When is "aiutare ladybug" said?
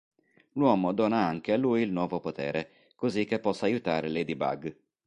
3.65-4.75